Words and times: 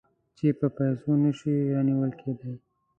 چې 0.37 0.47
په 0.59 0.67
پیسو 0.77 1.11
نه 1.23 1.31
شي 1.37 1.53
رانیول 1.73 2.11
کېدای. 2.21 2.55